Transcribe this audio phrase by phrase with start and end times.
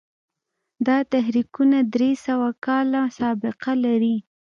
[0.87, 4.17] دا تحریکونه درې سوه کاله سابقه لري.